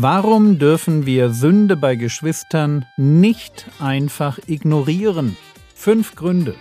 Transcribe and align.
Warum 0.00 0.60
dürfen 0.60 1.06
wir 1.06 1.30
Sünde 1.30 1.76
bei 1.76 1.96
Geschwistern 1.96 2.84
nicht 2.96 3.66
einfach 3.80 4.38
ignorieren? 4.46 5.36
Fünf 5.74 6.14
Gründe. 6.14 6.54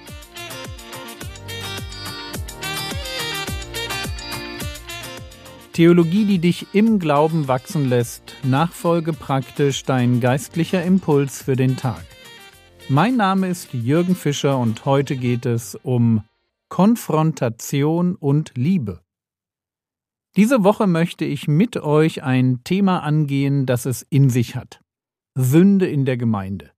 Theologie, 5.71 6.26
die 6.26 6.39
dich 6.39 6.65
im 6.73 6.97
Glauben 6.97 7.47
wachsen 7.47 7.87
lässt, 7.87 8.35
nachfolge 8.42 9.13
praktisch 9.13 9.83
dein 9.83 10.19
geistlicher 10.19 10.83
Impuls 10.83 11.44
für 11.44 11.56
den 11.56 11.78
Tag. 11.78 12.04
Mein 12.90 13.17
Name 13.17 13.49
ist 13.49 13.72
Jürgen 13.72 14.15
Fischer 14.15 14.58
und 14.58 14.85
heute 14.85 15.15
geht 15.15 15.46
es 15.46 15.76
um 15.76 16.23
Konfrontation 16.70 18.16
und 18.16 18.54
Liebe. 18.55 19.02
Diese 20.37 20.63
Woche 20.63 20.85
möchte 20.85 21.25
ich 21.25 21.47
mit 21.47 21.77
euch 21.77 22.21
ein 22.21 22.63
Thema 22.63 23.01
angehen, 23.01 23.65
das 23.65 23.87
es 23.87 24.03
in 24.03 24.29
sich 24.29 24.55
hat. 24.55 24.81
Sünde 25.35 25.87
in 25.87 26.05
der 26.05 26.15
Gemeinde. 26.15 26.73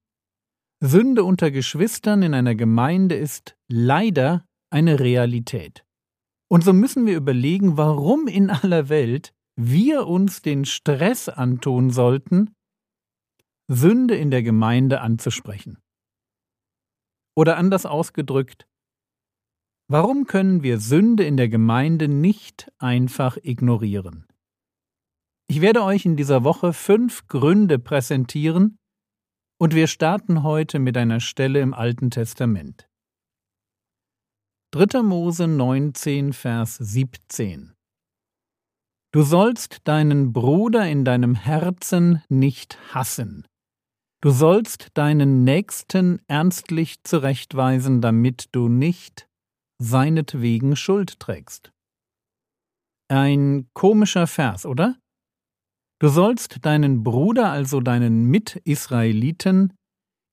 Sünde 0.82 1.24
unter 1.24 1.50
Geschwistern 1.50 2.22
in 2.22 2.32
einer 2.32 2.54
Gemeinde 2.54 3.16
ist 3.16 3.58
leider 3.68 4.46
eine 4.70 4.98
Realität. 4.98 5.84
Und 6.48 6.64
so 6.64 6.72
müssen 6.72 7.04
wir 7.04 7.14
überlegen, 7.14 7.76
warum 7.76 8.28
in 8.28 8.48
aller 8.48 8.88
Welt 8.88 9.34
wir 9.56 10.06
uns 10.06 10.40
den 10.40 10.64
Stress 10.64 11.28
antun 11.28 11.90
sollten, 11.90 12.54
Sünde 13.68 14.16
in 14.16 14.30
der 14.30 14.42
Gemeinde 14.42 15.02
anzusprechen. 15.02 15.76
Oder 17.36 17.58
anders 17.58 17.84
ausgedrückt, 17.84 18.66
Warum 19.92 20.28
können 20.28 20.62
wir 20.62 20.78
Sünde 20.78 21.24
in 21.24 21.36
der 21.36 21.48
Gemeinde 21.48 22.06
nicht 22.06 22.70
einfach 22.78 23.36
ignorieren? 23.42 24.28
Ich 25.48 25.60
werde 25.60 25.82
euch 25.82 26.04
in 26.04 26.14
dieser 26.14 26.44
Woche 26.44 26.72
fünf 26.72 27.26
Gründe 27.26 27.80
präsentieren 27.80 28.78
und 29.58 29.74
wir 29.74 29.88
starten 29.88 30.44
heute 30.44 30.78
mit 30.78 30.96
einer 30.96 31.18
Stelle 31.18 31.60
im 31.60 31.74
Alten 31.74 32.12
Testament. 32.12 32.88
3. 34.74 35.02
Mose 35.02 35.48
19, 35.48 36.34
Vers 36.34 36.76
17 36.76 37.72
Du 39.10 39.22
sollst 39.22 39.88
deinen 39.88 40.32
Bruder 40.32 40.88
in 40.88 41.04
deinem 41.04 41.34
Herzen 41.34 42.22
nicht 42.28 42.78
hassen. 42.94 43.44
Du 44.20 44.30
sollst 44.30 44.90
deinen 44.94 45.42
Nächsten 45.42 46.20
ernstlich 46.28 47.02
zurechtweisen, 47.02 48.00
damit 48.00 48.50
du 48.52 48.68
nicht 48.68 49.26
seinetwegen 49.80 50.76
Schuld 50.76 51.18
trägst. 51.18 51.72
Ein 53.08 53.68
komischer 53.72 54.26
Vers, 54.26 54.66
oder? 54.66 54.96
Du 55.98 56.08
sollst 56.08 56.64
deinen 56.64 57.02
Bruder, 57.02 57.50
also 57.50 57.80
deinen 57.80 58.26
Mitisraeliten, 58.26 59.72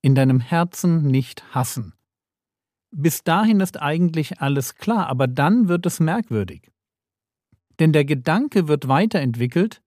in 0.04 0.16
deinem 0.16 0.40
Herzen 0.40 1.08
nicht 1.08 1.56
hassen. 1.56 1.94
Bis 2.96 3.24
dahin 3.24 3.60
ist 3.60 3.82
eigentlich 3.82 4.40
alles 4.42 4.76
klar, 4.76 5.08
aber 5.08 5.28
dann 5.28 5.68
wird 5.68 5.86
es 5.86 6.00
merkwürdig. 6.00 6.72
Denn 7.80 7.94
der 7.94 8.06
Gedanke 8.06 8.68
wird 8.68 8.88
weiterentwickelt 8.88 9.82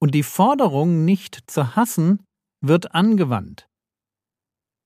und 0.00 0.14
die 0.14 0.22
Forderung, 0.22 1.04
nicht 1.04 1.50
zu 1.50 1.76
hassen, 1.76 2.22
wird 2.60 2.94
angewandt. 2.94 3.69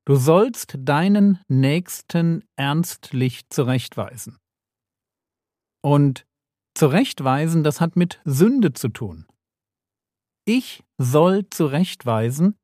Du 0.06 0.16
sollst 0.16 0.77
deinen 0.78 1.38
Nächsten 1.48 2.44
ernstlich 2.56 3.48
zurechtweisen. 3.48 4.38
Und 5.83 6.27
zurechtweisen, 6.77 7.64
das 7.64 7.80
hat 7.80 7.97
mit 7.97 8.20
Sünde 8.25 8.75
zu 8.75 8.88
tun. 8.88 9.27
Ich 10.47 10.84
soll 10.98 11.48
zurechtweisen, 11.48 12.59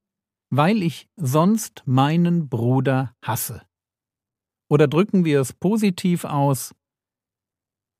weil 0.52 0.82
ich 0.82 1.08
sonst 1.16 1.82
meinen 1.86 2.50
Bruder 2.50 3.14
hasse. 3.24 3.62
Oder 4.70 4.86
drücken 4.86 5.24
wir 5.24 5.40
es 5.40 5.54
positiv 5.54 6.24
aus, 6.24 6.74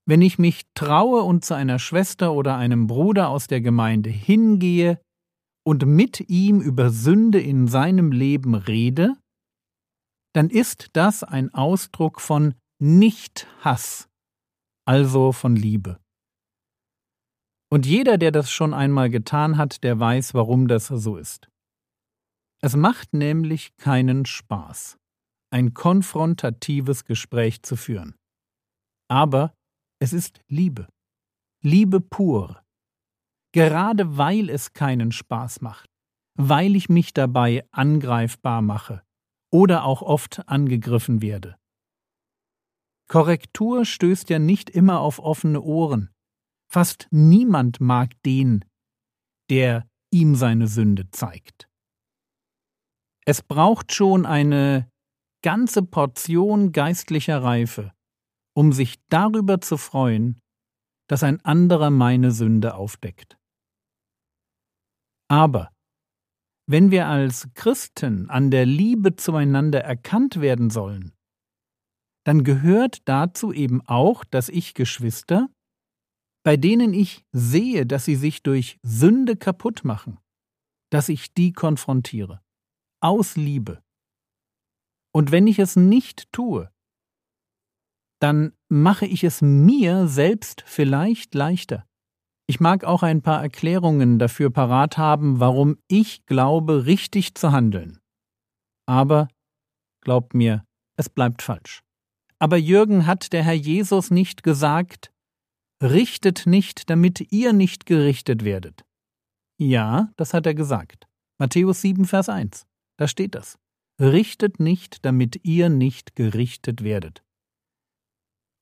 wenn 0.07 0.21
ich 0.21 0.39
mich 0.39 0.67
traue 0.75 1.23
und 1.23 1.45
zu 1.45 1.55
einer 1.55 1.79
Schwester 1.79 2.33
oder 2.35 2.57
einem 2.57 2.87
Bruder 2.87 3.31
aus 3.31 3.47
der 3.47 3.61
Gemeinde 3.61 4.11
hingehe 4.11 5.01
und 5.65 5.87
mit 5.87 6.29
ihm 6.29 6.61
über 6.61 6.91
Sünde 6.91 7.41
in 7.41 7.69
seinem 7.69 8.13
Leben 8.13 8.55
rede, 8.55 9.17
dann 10.35 10.51
ist 10.51 10.91
das 10.93 11.25
ein 11.25 11.53
Ausdruck 11.53 12.21
von 12.21 12.55
Nicht-Hass, 12.79 14.09
also 14.87 15.33
von 15.33 15.57
Liebe. 15.57 16.01
Und 17.73 17.87
jeder, 17.87 18.19
der 18.19 18.33
das 18.33 18.51
schon 18.51 18.75
einmal 18.75 19.11
getan 19.11 19.57
hat, 19.57 19.85
der 19.85 19.99
weiß, 19.99 20.35
warum 20.35 20.67
das 20.67 20.89
so 20.89 21.17
ist. 21.17 21.49
Es 22.63 22.77
macht 22.77 23.15
nämlich 23.15 23.77
keinen 23.77 24.27
Spaß, 24.27 24.99
ein 25.53 25.73
konfrontatives 25.73 27.05
Gespräch 27.05 27.63
zu 27.63 27.77
führen. 27.77 28.15
Aber 29.09 29.55
es 30.01 30.13
ist 30.13 30.41
Liebe. 30.49 30.89
Liebe 31.63 32.01
pur. 32.01 32.63
Gerade 33.53 34.17
weil 34.17 34.49
es 34.49 34.73
keinen 34.73 35.13
Spaß 35.13 35.61
macht, 35.61 35.89
weil 36.39 36.77
ich 36.77 36.89
mich 36.89 37.13
dabei 37.13 37.67
angreifbar 37.73 38.63
mache, 38.63 39.03
oder 39.51 39.85
auch 39.85 40.03
oft 40.03 40.49
angegriffen 40.49 41.23
werde. 41.23 41.57
Korrektur 43.09 43.85
stößt 43.85 44.31
ja 44.31 44.39
nicht 44.39 44.71
immer 44.71 45.01
auf 45.01 45.19
offene 45.19 45.61
Ohren. 45.61 46.11
Fast 46.73 47.09
niemand 47.11 47.81
mag 47.81 48.11
den, 48.23 48.65
der 49.51 49.89
ihm 50.13 50.37
seine 50.37 50.69
Sünde 50.69 51.11
zeigt. 51.11 51.69
Es 53.27 53.43
braucht 53.43 53.93
schon 53.93 54.27
eine 54.27 54.89
ganze 55.43 55.83
Portion 55.83 56.71
geistlicher 56.73 57.43
Reife, 57.43 57.93
um 58.55 58.73
sich 58.73 59.01
darüber 59.09 59.61
zu 59.61 59.77
freuen, 59.77 60.41
dass 61.09 61.25
ein 61.25 61.45
anderer 61.45 61.91
meine 61.91 62.31
Sünde 62.31 62.75
aufdeckt. 62.75 63.37
Aber 65.29 65.73
wenn 66.71 66.93
wir 66.93 67.09
als 67.09 67.49
Christen 67.55 68.31
an 68.31 68.53
der 68.53 68.65
Liebe 68.65 69.17
zueinander 69.17 69.81
erkannt 69.81 70.41
werden 70.41 70.71
sollen, 70.71 71.17
dann 72.25 72.45
gehört 72.45 73.09
dazu 73.09 73.53
eben 73.53 73.81
auch, 73.89 74.23
dass 74.23 74.49
ich 74.49 74.75
Geschwister, 74.75 75.49
bei 76.45 76.57
denen 76.57 76.95
ich 76.95 77.27
sehe, 77.33 77.87
dass 77.87 78.05
sie 78.05 78.15
sich 78.15 78.45
durch 78.45 78.79
Sünde 78.85 79.35
kaputt 79.35 79.85
machen, 79.85 80.21
dass 80.91 81.09
ich 81.09 81.35
die 81.35 81.53
konfrontiere. 81.53 82.41
Aus 83.01 83.35
Liebe. 83.35 83.83
Und 85.13 85.33
wenn 85.33 85.49
ich 85.49 85.59
es 85.59 85.75
nicht 85.75 86.31
tue, 86.31 86.71
dann 88.21 88.53
mache 88.69 89.07
ich 89.07 89.25
es 89.25 89.43
mir 89.43 90.07
selbst 90.07 90.63
vielleicht 90.67 91.35
leichter. 91.35 91.90
Ich 92.51 92.59
mag 92.59 92.83
auch 92.83 93.05
ein 93.05 93.23
paar 93.23 93.41
Erklärungen 93.41 94.19
dafür 94.19 94.51
parat 94.51 94.99
haben, 94.99 95.39
warum 95.39 95.79
ich 95.87 96.27
glaube, 96.27 96.85
richtig 96.85 97.37
zu 97.37 97.53
handeln. 97.53 98.01
Aber, 98.87 99.29
glaubt 100.01 100.35
mir, 100.35 100.65
es 100.97 101.09
bleibt 101.09 101.43
falsch. 101.43 101.85
Aber 102.41 102.57
Jürgen 102.57 103.07
hat 103.07 103.33
der 103.33 103.45
Herr 103.45 103.55
Jesus 103.55 104.11
nicht 104.11 104.43
gesagt, 104.43 105.13
richtet 105.81 106.45
nicht, 106.45 106.91
damit 106.91 107.33
ihr 107.33 107.53
nicht 107.53 107.87
gerichtet 107.87 108.43
werdet. 108.45 108.85
Ja, 109.57 110.11
das 110.17 110.35
hat 110.35 110.45
er 110.45 110.55
gesagt. 110.55 111.07
Matthäus 111.39 111.83
7, 111.83 112.05
Vers 112.05 112.29
1. 112.29 112.67
Da 112.97 113.07
steht 113.07 113.37
das. 113.37 113.61
Richtet 114.01 114.59
nicht, 114.59 115.05
damit 115.05 115.45
ihr 115.45 115.69
nicht 115.69 116.17
gerichtet 116.17 116.83
werdet. 116.83 117.23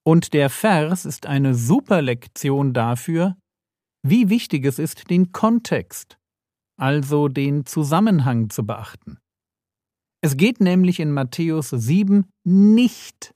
Und 0.05 0.35
der 0.35 0.51
Vers 0.51 1.07
ist 1.07 1.25
eine 1.25 1.55
super 1.55 2.03
Lektion 2.03 2.75
dafür, 2.75 3.35
wie 4.11 4.29
wichtig 4.29 4.65
es 4.65 4.79
ist, 4.79 5.11
den 5.11 5.33
Kontext, 5.33 6.19
also 6.79 7.29
den 7.29 7.67
Zusammenhang 7.67 8.51
zu 8.51 8.65
beachten. 8.65 9.19
Es 10.21 10.37
geht 10.37 10.61
nämlich 10.61 11.01
in 11.01 11.13
Matthäus 11.13 11.71
7 11.71 12.27
nicht 12.45 13.35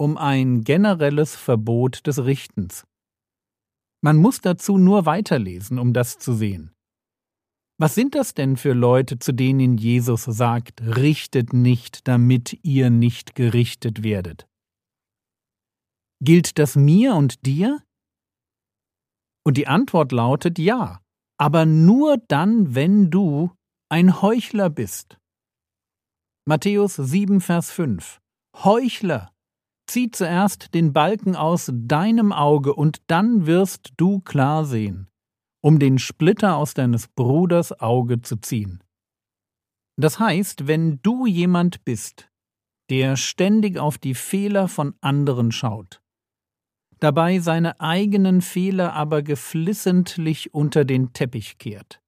um 0.00 0.16
ein 0.16 0.62
generelles 0.62 1.34
Verbot 1.34 2.06
des 2.06 2.24
Richtens. 2.24 2.84
Man 4.00 4.16
muss 4.16 4.40
dazu 4.40 4.78
nur 4.78 5.06
weiterlesen, 5.06 5.78
um 5.78 5.92
das 5.92 6.18
zu 6.18 6.34
sehen. 6.34 6.72
Was 7.80 7.94
sind 7.94 8.14
das 8.14 8.34
denn 8.34 8.56
für 8.56 8.72
Leute, 8.72 9.18
zu 9.18 9.32
denen 9.32 9.76
Jesus 9.76 10.24
sagt, 10.24 10.82
richtet 10.82 11.52
nicht, 11.52 12.06
damit 12.08 12.58
ihr 12.64 12.90
nicht 12.90 13.34
gerichtet 13.34 14.02
werdet? 14.02 14.48
Gilt 16.20 16.58
das 16.58 16.74
mir 16.74 17.14
und 17.14 17.46
dir? 17.46 17.80
Und 19.48 19.56
die 19.56 19.66
Antwort 19.66 20.12
lautet 20.12 20.58
ja, 20.58 21.00
aber 21.38 21.64
nur 21.64 22.18
dann, 22.28 22.74
wenn 22.74 23.10
du 23.10 23.50
ein 23.88 24.20
Heuchler 24.20 24.68
bist. 24.68 25.16
Matthäus 26.46 26.96
7, 26.96 27.40
Vers 27.40 27.70
5 27.70 28.20
Heuchler, 28.62 29.32
zieh 29.86 30.10
zuerst 30.10 30.74
den 30.74 30.92
Balken 30.92 31.34
aus 31.34 31.72
deinem 31.72 32.30
Auge, 32.34 32.74
und 32.74 33.00
dann 33.06 33.46
wirst 33.46 33.94
du 33.96 34.20
klar 34.20 34.66
sehen. 34.66 35.08
um 35.60 35.78
den 35.78 35.98
Splitter 35.98 36.56
aus 36.56 36.74
deines 36.74 37.08
Bruders 37.08 37.80
Auge 37.80 38.20
zu 38.20 38.36
ziehen. 38.36 38.82
Das 39.96 40.20
heißt, 40.20 40.66
wenn 40.66 41.00
du 41.02 41.24
jemand 41.24 41.84
bist, 41.86 42.30
der 42.90 43.16
ständig 43.16 43.78
auf 43.78 43.96
die 43.96 44.14
Fehler 44.14 44.68
von 44.68 44.94
anderen 45.00 45.52
schaut, 45.52 46.02
dabei 47.00 47.38
seine 47.40 47.80
eigenen 47.80 48.40
Fehler 48.40 48.92
aber 48.92 49.22
geflissentlich 49.22 50.54
unter 50.54 50.84
den 50.84 51.12
Teppich 51.12 51.58
kehrt, 51.58 52.00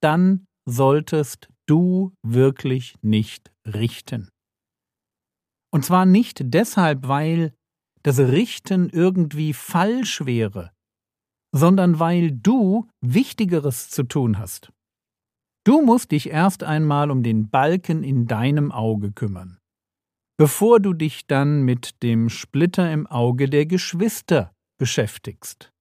dann 0.00 0.46
solltest 0.68 1.48
du 1.66 2.12
wirklich 2.22 2.96
nicht 3.02 3.50
richten. 3.66 4.28
Und 5.72 5.84
zwar 5.84 6.06
nicht 6.06 6.40
deshalb, 6.42 7.08
weil 7.08 7.52
das 8.02 8.18
Richten 8.18 8.88
irgendwie 8.88 9.52
falsch 9.52 10.24
wäre, 10.24 10.72
sondern 11.54 11.98
weil 11.98 12.32
du 12.32 12.88
Wichtigeres 13.04 13.90
zu 13.90 14.04
tun 14.04 14.38
hast. 14.38 14.72
Du 15.64 15.82
musst 15.82 16.12
dich 16.12 16.30
erst 16.30 16.62
einmal 16.62 17.10
um 17.10 17.22
den 17.22 17.50
Balken 17.50 18.02
in 18.02 18.26
deinem 18.26 18.72
Auge 18.72 19.12
kümmern, 19.12 19.57
bevor 20.38 20.78
du 20.78 20.94
dich 20.94 21.26
dann 21.26 21.62
mit 21.62 22.02
dem 22.02 22.30
Splitter 22.30 22.90
im 22.92 23.06
Auge 23.06 23.50
der 23.50 23.66
Geschwister 23.66 24.54
beschäftigst. 24.78 25.72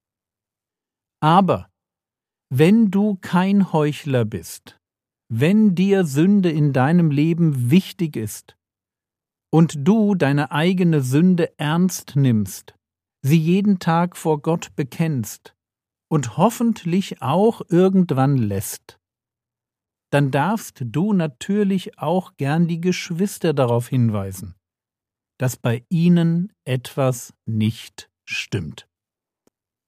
Aber 1.22 1.70
wenn 2.50 2.90
du 2.90 3.18
kein 3.22 3.72
Heuchler 3.72 4.26
bist, 4.26 4.80
wenn 5.30 5.76
dir 5.76 6.06
Sünde 6.06 6.50
in 6.50 6.74
deinem 6.74 7.12
Leben 7.12 7.70
wichtig 7.70 8.16
ist 8.16 8.58
und 9.52 9.88
du 9.88 10.16
deine 10.16 10.52
eigene 10.52 11.02
Sünde 11.02 11.58
ernst 11.60 12.16
nimmst, 12.16 12.76
sie 13.22 13.38
jeden 13.38 13.78
Tag 13.78 14.18
vor 14.18 14.42
Gott 14.42 14.76
bekennst 14.76 15.54
und 16.10 16.38
hoffentlich 16.38 17.22
auch 17.22 17.62
irgendwann 17.70 18.38
lässt, 18.38 19.00
dann 20.10 20.32
darfst 20.32 20.82
du 20.86 21.14
natürlich 21.14 21.98
auch 21.98 22.38
gern 22.38 22.68
die 22.68 22.80
Geschwister 22.80 23.54
darauf 23.54 23.88
hinweisen, 23.90 24.56
dass 25.38 25.58
bei 25.58 25.86
ihnen 25.90 26.54
etwas 26.66 27.34
nicht 27.46 28.10
stimmt. 28.26 28.88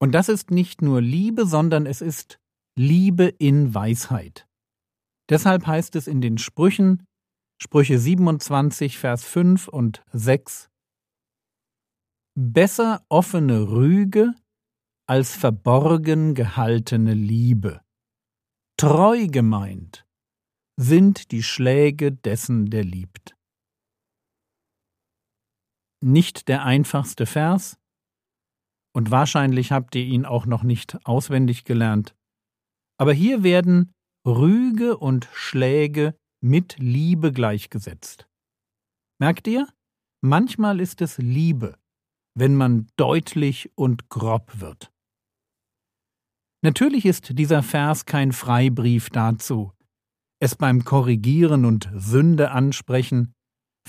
Und 0.02 0.14
das 0.14 0.30
ist 0.30 0.52
nicht 0.52 0.82
nur 0.82 1.02
Liebe, 1.02 1.46
sondern 1.46 1.86
es 1.86 2.02
ist 2.02 2.40
Liebe 2.78 3.26
in 3.26 3.74
Weisheit. 3.74 4.48
Deshalb 5.30 5.68
heißt 5.68 5.96
es 5.96 6.08
in 6.08 6.22
den 6.22 6.38
Sprüchen, 6.38 7.06
Sprüche 7.62 8.00
27, 8.00 8.98
Vers 8.98 9.26
5 9.26 9.68
und 9.68 10.04
6, 10.14 10.70
Besser 12.36 13.04
offene 13.10 13.70
Rüge 13.70 14.34
als 15.08 15.36
verborgen 15.36 16.36
gehaltene 16.36 17.14
Liebe. 17.14 17.82
Treu 18.78 19.28
gemeint 19.28 20.06
sind 20.80 21.32
die 21.32 21.44
Schläge 21.44 22.14
dessen, 22.14 22.70
der 22.70 22.86
liebt. 22.86 23.36
Nicht 26.02 26.48
der 26.48 26.64
einfachste 26.64 27.26
Vers, 27.26 27.78
und 28.96 29.12
wahrscheinlich 29.12 29.74
habt 29.74 29.94
ihr 29.96 30.06
ihn 30.06 30.26
auch 30.26 30.46
noch 30.46 30.64
nicht 30.64 31.06
auswendig 31.06 31.66
gelernt, 31.66 32.16
aber 32.98 33.12
hier 33.12 33.44
werden 33.44 33.92
Rüge 34.26 34.98
und 34.98 35.28
Schläge 35.34 36.16
mit 36.42 36.78
Liebe 36.80 37.34
gleichgesetzt. 37.34 38.30
Merkt 39.20 39.48
ihr? 39.48 39.68
Manchmal 40.22 40.80
ist 40.80 41.02
es 41.02 41.18
Liebe, 41.18 41.78
wenn 42.36 42.56
man 42.56 42.88
deutlich 42.96 43.70
und 43.76 44.08
grob 44.08 44.62
wird. 44.62 44.94
Natürlich 46.62 47.06
ist 47.06 47.38
dieser 47.38 47.64
Vers 47.64 48.06
kein 48.06 48.32
Freibrief 48.32 49.10
dazu, 49.10 49.74
es 50.40 50.56
beim 50.56 50.86
Korrigieren 50.86 51.66
und 51.66 51.90
Sünde 51.96 52.52
ansprechen 52.52 53.34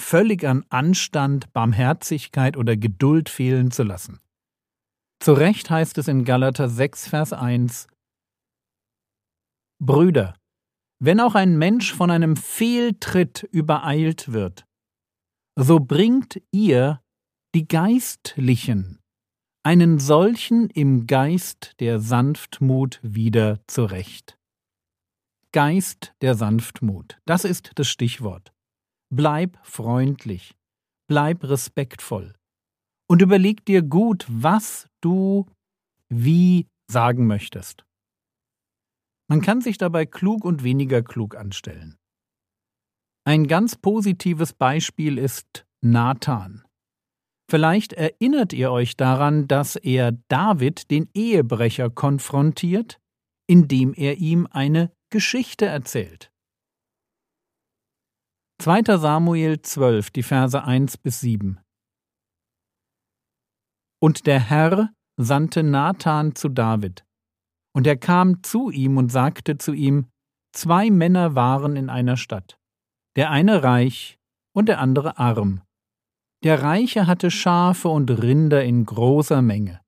völlig 0.00 0.44
an 0.44 0.64
Anstand, 0.70 1.52
Barmherzigkeit 1.52 2.56
oder 2.56 2.76
Geduld 2.76 3.28
fehlen 3.28 3.70
zu 3.70 3.82
lassen. 3.82 4.18
Zu 5.22 5.34
Recht 5.34 5.70
heißt 5.70 5.98
es 5.98 6.08
in 6.08 6.24
Galater 6.24 6.68
6, 6.68 7.08
Vers 7.08 7.32
1 7.32 7.86
Brüder, 9.82 10.34
wenn 10.98 11.20
auch 11.20 11.34
ein 11.34 11.56
Mensch 11.56 11.94
von 11.94 12.10
einem 12.10 12.36
Fehltritt 12.36 13.42
übereilt 13.50 14.32
wird, 14.32 14.64
so 15.56 15.78
bringt 15.80 16.42
ihr, 16.50 17.00
die 17.54 17.66
Geistlichen, 17.66 18.98
einen 19.62 19.98
solchen 19.98 20.70
im 20.70 21.06
Geist 21.06 21.74
der 21.80 22.00
Sanftmut 22.00 23.00
wieder 23.02 23.60
zurecht. 23.66 24.39
Geist 25.52 26.14
der 26.20 26.34
Sanftmut, 26.34 27.18
das 27.26 27.44
ist 27.44 27.72
das 27.74 27.88
Stichwort. 27.88 28.52
Bleib 29.12 29.58
freundlich, 29.62 30.54
bleib 31.08 31.42
respektvoll 31.42 32.34
und 33.08 33.22
überleg 33.22 33.64
dir 33.64 33.82
gut, 33.82 34.24
was 34.28 34.88
du 35.00 35.46
wie 36.08 36.68
sagen 36.88 37.26
möchtest. 37.26 37.84
Man 39.28 39.40
kann 39.40 39.60
sich 39.60 39.78
dabei 39.78 40.06
klug 40.06 40.44
und 40.44 40.62
weniger 40.62 41.02
klug 41.02 41.36
anstellen. 41.36 41.96
Ein 43.24 43.46
ganz 43.46 43.76
positives 43.76 44.52
Beispiel 44.52 45.18
ist 45.18 45.66
Nathan. 45.82 46.64
Vielleicht 47.50 47.92
erinnert 47.92 48.52
ihr 48.52 48.70
euch 48.70 48.96
daran, 48.96 49.48
dass 49.48 49.74
er 49.74 50.12
David, 50.28 50.90
den 50.92 51.08
Ehebrecher, 51.14 51.90
konfrontiert, 51.90 53.00
indem 53.48 53.92
er 53.94 54.18
ihm 54.18 54.46
eine 54.50 54.92
Geschichte 55.12 55.66
erzählt. 55.66 56.30
2. 58.60 58.96
Samuel 58.96 59.60
12, 59.60 60.10
die 60.10 60.22
Verse 60.22 60.62
1 60.62 60.98
bis 60.98 61.18
7. 61.18 61.58
Und 64.00 64.28
der 64.28 64.38
Herr 64.38 64.90
sandte 65.16 65.64
Nathan 65.64 66.36
zu 66.36 66.48
David, 66.48 67.04
und 67.74 67.88
er 67.88 67.96
kam 67.96 68.44
zu 68.44 68.70
ihm 68.70 68.98
und 68.98 69.10
sagte 69.10 69.58
zu 69.58 69.72
ihm, 69.72 70.08
Zwei 70.52 70.90
Männer 70.90 71.34
waren 71.34 71.74
in 71.74 71.90
einer 71.90 72.16
Stadt, 72.16 72.60
der 73.16 73.30
eine 73.30 73.64
reich 73.64 74.20
und 74.54 74.68
der 74.68 74.78
andere 74.78 75.18
arm. 75.18 75.62
Der 76.44 76.62
Reiche 76.62 77.08
hatte 77.08 77.32
Schafe 77.32 77.88
und 77.88 78.10
Rinder 78.10 78.62
in 78.62 78.84
großer 78.84 79.42
Menge. 79.42 79.80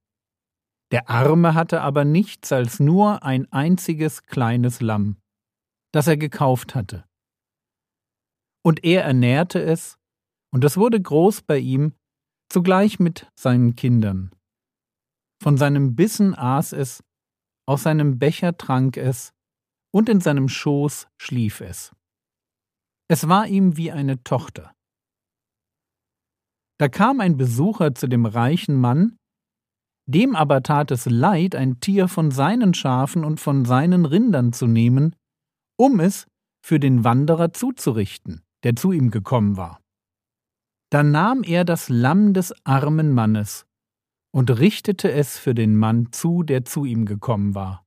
Der 0.93 1.08
Arme 1.08 1.55
hatte 1.55 1.81
aber 1.81 2.05
nichts 2.05 2.53
als 2.53 2.79
nur 2.79 3.22
ein 3.22 3.51
einziges 3.51 4.25
kleines 4.25 4.82
Lamm, 4.82 5.17
das 5.91 6.06
er 6.06 6.19
gekauft 6.19 6.75
hatte. 6.75 7.08
Und 8.63 8.84
er 8.84 9.03
ernährte 9.03 9.61
es, 9.61 9.99
und 10.53 10.65
es 10.65 10.77
wurde 10.77 11.01
groß 11.01 11.43
bei 11.43 11.58
ihm, 11.58 11.94
zugleich 12.51 13.01
mit 13.01 13.27
seinen 13.34 13.75
Kindern. 13.75 14.34
Von 15.43 15.56
seinem 15.56 15.96
Bissen 15.96 16.34
aß 16.34 16.75
es, 16.75 17.03
aus 17.67 17.84
seinem 17.84 18.19
Becher 18.19 18.58
trank 18.58 18.99
es, 18.99 19.32
und 19.94 20.11
in 20.11 20.20
seinem 20.20 20.49
Schoß 20.49 21.08
schlief 21.19 21.63
es. 21.63 21.93
Es 23.08 23.29
war 23.29 23.46
ihm 23.46 23.79
wie 23.79 23.91
eine 23.91 24.22
Tochter. 24.25 24.75
Da 26.79 26.89
kam 26.89 27.20
ein 27.20 27.39
Besucher 27.39 27.94
zu 27.94 28.08
dem 28.08 28.27
reichen 28.27 28.77
Mann, 28.77 29.17
dem 30.06 30.34
aber 30.34 30.62
tat 30.62 30.90
es 30.90 31.06
leid, 31.06 31.54
ein 31.54 31.80
Tier 31.80 32.08
von 32.08 32.30
seinen 32.30 32.74
Schafen 32.74 33.24
und 33.24 33.40
von 33.40 33.64
seinen 33.64 34.04
Rindern 34.04 34.52
zu 34.52 34.66
nehmen, 34.66 35.14
um 35.78 36.00
es 36.00 36.26
für 36.64 36.80
den 36.80 37.04
Wanderer 37.04 37.52
zuzurichten, 37.52 38.42
der 38.64 38.76
zu 38.76 38.92
ihm 38.92 39.10
gekommen 39.10 39.56
war. 39.56 39.80
Da 40.90 41.02
nahm 41.02 41.42
er 41.42 41.64
das 41.64 41.88
Lamm 41.88 42.34
des 42.34 42.54
armen 42.64 43.12
Mannes 43.12 43.66
und 44.34 44.50
richtete 44.50 45.10
es 45.10 45.38
für 45.38 45.54
den 45.54 45.76
Mann 45.76 46.12
zu, 46.12 46.42
der 46.42 46.64
zu 46.64 46.84
ihm 46.84 47.06
gekommen 47.06 47.54
war. 47.54 47.84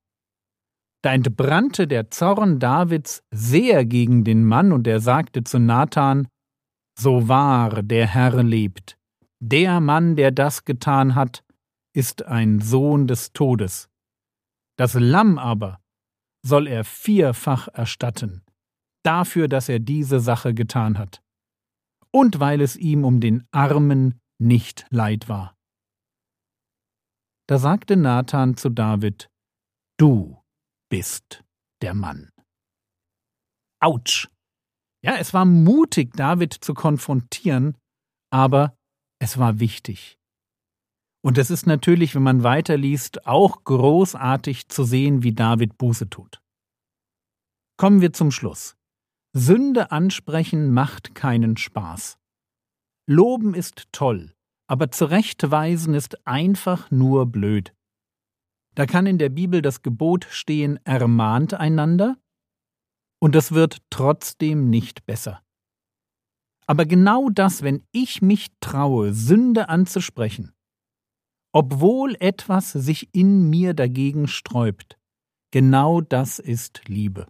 Da 1.02 1.12
entbrannte 1.12 1.86
der 1.86 2.10
Zorn 2.10 2.58
Davids 2.58 3.22
sehr 3.30 3.84
gegen 3.84 4.24
den 4.24 4.44
Mann, 4.44 4.72
und 4.72 4.86
er 4.86 5.00
sagte 5.00 5.44
zu 5.44 5.58
Nathan, 5.58 6.26
So 6.98 7.28
wahr 7.28 7.82
der 7.82 8.08
Herr 8.08 8.42
lebt, 8.42 8.96
der 9.40 9.80
Mann, 9.80 10.16
der 10.16 10.32
das 10.32 10.64
getan 10.64 11.14
hat, 11.14 11.44
ist 11.96 12.26
ein 12.26 12.60
Sohn 12.60 13.06
des 13.06 13.32
Todes. 13.32 13.88
Das 14.76 14.92
Lamm 14.94 15.38
aber 15.38 15.80
soll 16.44 16.66
er 16.66 16.84
vierfach 16.84 17.68
erstatten, 17.68 18.44
dafür, 19.02 19.48
dass 19.48 19.70
er 19.70 19.78
diese 19.78 20.20
Sache 20.20 20.52
getan 20.52 20.98
hat, 20.98 21.22
und 22.12 22.38
weil 22.38 22.60
es 22.60 22.76
ihm 22.76 23.04
um 23.04 23.20
den 23.20 23.48
Armen 23.50 24.20
nicht 24.38 24.86
leid 24.90 25.28
war. 25.30 25.56
Da 27.48 27.58
sagte 27.58 27.96
Nathan 27.96 28.56
zu 28.56 28.68
David, 28.68 29.30
Du 29.96 30.42
bist 30.90 31.44
der 31.80 31.94
Mann. 31.94 32.30
Autsch! 33.80 34.28
Ja, 35.02 35.16
es 35.16 35.32
war 35.32 35.46
mutig, 35.46 36.12
David 36.14 36.52
zu 36.52 36.74
konfrontieren, 36.74 37.78
aber 38.30 38.76
es 39.18 39.38
war 39.38 39.60
wichtig. 39.60 40.18
Und 41.26 41.38
es 41.38 41.50
ist 41.50 41.66
natürlich, 41.66 42.14
wenn 42.14 42.22
man 42.22 42.44
weiterliest, 42.44 43.26
auch 43.26 43.64
großartig 43.64 44.68
zu 44.68 44.84
sehen, 44.84 45.24
wie 45.24 45.32
David 45.32 45.76
Buße 45.76 46.08
tut. 46.08 46.40
Kommen 47.76 48.00
wir 48.00 48.12
zum 48.12 48.30
Schluss. 48.30 48.76
Sünde 49.32 49.90
ansprechen 49.90 50.72
macht 50.72 51.16
keinen 51.16 51.56
Spaß. 51.56 52.16
Loben 53.08 53.54
ist 53.54 53.88
toll, 53.90 54.36
aber 54.68 54.92
zurechtweisen 54.92 55.94
ist 55.94 56.24
einfach 56.28 56.92
nur 56.92 57.26
blöd. 57.26 57.74
Da 58.76 58.86
kann 58.86 59.06
in 59.06 59.18
der 59.18 59.30
Bibel 59.30 59.62
das 59.62 59.82
Gebot 59.82 60.28
stehen, 60.30 60.78
ermahnt 60.84 61.54
einander, 61.54 62.16
und 63.20 63.34
es 63.34 63.50
wird 63.50 63.78
trotzdem 63.90 64.70
nicht 64.70 65.06
besser. 65.06 65.42
Aber 66.68 66.86
genau 66.86 67.30
das, 67.30 67.64
wenn 67.64 67.84
ich 67.90 68.22
mich 68.22 68.46
traue, 68.60 69.12
Sünde 69.12 69.68
anzusprechen, 69.68 70.52
obwohl 71.56 72.16
etwas 72.20 72.70
sich 72.72 73.08
in 73.14 73.48
mir 73.48 73.72
dagegen 73.72 74.28
sträubt, 74.28 74.98
genau 75.52 76.02
das 76.02 76.38
ist 76.38 76.82
Liebe. 76.86 77.28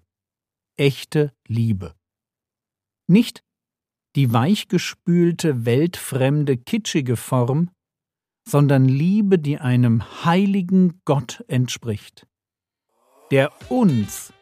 Echte 0.76 1.33
Liebe. 1.47 1.95
Nicht 3.06 3.45
die 4.16 4.33
weichgespülte, 4.33 5.64
weltfremde, 5.64 6.56
kitschige 6.56 7.14
Form, 7.16 7.71
sondern 8.49 8.87
Liebe, 8.87 9.38
die 9.38 9.59
einem 9.59 10.25
heiligen 10.25 11.00
Gott 11.04 11.45
entspricht, 11.47 12.26
der 13.30 13.52
uns 13.68 14.33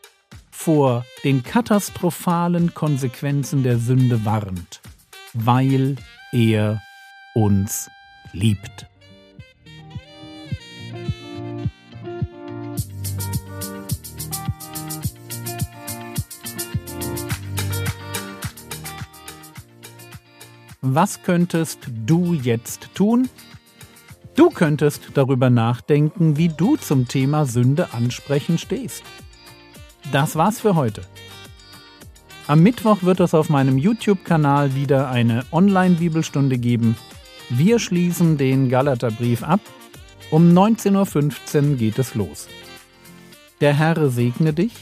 vor 0.50 1.04
den 1.24 1.42
katastrophalen 1.42 2.72
Konsequenzen 2.72 3.62
der 3.62 3.76
Sünde 3.76 4.24
warnt, 4.24 4.80
weil 5.34 5.96
er 6.32 6.80
uns 7.34 7.90
liebt. 8.32 8.88
Was 20.86 21.22
könntest 21.22 21.78
du 22.04 22.34
jetzt 22.34 22.90
tun? 22.94 23.30
Du 24.36 24.50
könntest 24.50 25.00
darüber 25.14 25.48
nachdenken, 25.48 26.36
wie 26.36 26.50
du 26.50 26.76
zum 26.76 27.08
Thema 27.08 27.46
Sünde 27.46 27.94
ansprechen 27.94 28.58
stehst. 28.58 29.02
Das 30.12 30.36
war's 30.36 30.60
für 30.60 30.74
heute. 30.74 31.00
Am 32.48 32.62
Mittwoch 32.62 33.02
wird 33.02 33.20
es 33.20 33.32
auf 33.32 33.48
meinem 33.48 33.78
YouTube-Kanal 33.78 34.74
wieder 34.74 35.08
eine 35.08 35.46
Online-Bibelstunde 35.52 36.58
geben. 36.58 36.98
Wir 37.48 37.78
schließen 37.78 38.36
den 38.36 38.68
Galaterbrief 38.68 39.42
ab. 39.42 39.60
Um 40.30 40.50
19.15 40.52 41.70
Uhr 41.70 41.76
geht 41.76 41.98
es 41.98 42.14
los. 42.14 42.46
Der 43.62 43.72
Herr 43.72 44.10
segne 44.10 44.52
dich, 44.52 44.74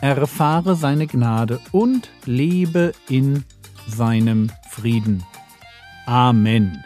erfahre 0.00 0.76
seine 0.76 1.06
Gnade 1.06 1.60
und 1.72 2.08
lebe 2.24 2.92
in 3.10 3.44
seinem 3.90 4.50
Frieden. 4.68 5.22
Amen. 6.06 6.84